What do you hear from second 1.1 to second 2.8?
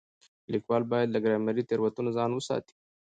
له ګرامري تېروتنو ځان وساتي.